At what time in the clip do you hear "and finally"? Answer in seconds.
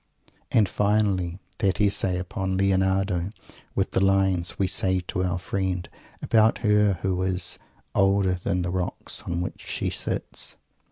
0.51-1.37